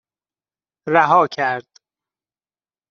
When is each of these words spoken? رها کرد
رها 0.89 1.27
کرد 1.27 1.65